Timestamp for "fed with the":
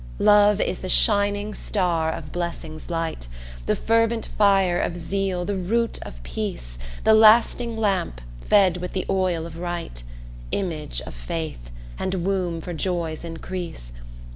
8.43-9.05